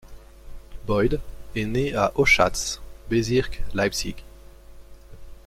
Boyde 0.87 1.19
est 1.55 1.65
né 1.67 1.93
à 1.93 2.11
Oschatz, 2.15 2.81
Bezirk 3.07 3.61
Leipzig. 3.75 4.15